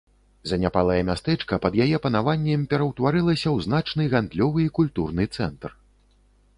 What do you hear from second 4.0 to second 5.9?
гандлёвы і культурны цэнтр.